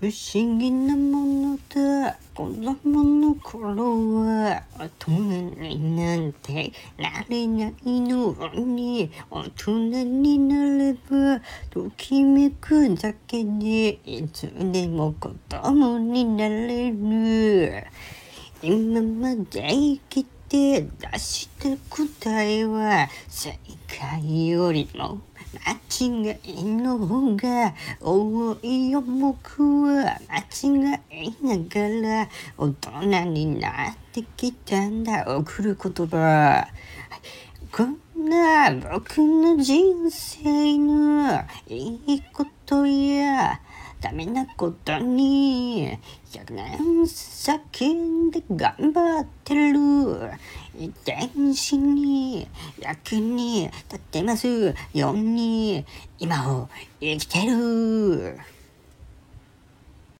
[0.00, 2.16] 不思議なものだ。
[2.34, 5.10] 子供の頃は大人
[5.60, 8.34] になんてなれないの
[8.64, 9.72] に大人
[10.22, 17.84] になればときめくだけでいつでも子供になれる。
[18.62, 25.20] 今まで生きて出した答えは正解よりも
[25.52, 35.24] 間違いの方が多いよ僕は間違いながら大人になってきたんだ。
[35.36, 36.68] 送る言葉。
[37.72, 43.60] こんな僕の人生のいいことや
[44.00, 45.98] ダメなことに。
[46.32, 50.30] 100年先で頑張ってる。
[50.78, 55.84] 遺伝子に役に立ってますように。
[56.18, 56.68] 今を
[57.00, 58.38] 生きてる。